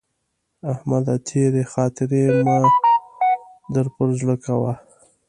[0.71, 1.15] احمده!
[1.27, 2.57] تېرې خاطرې مه
[3.73, 4.73] در پر زړه کوه.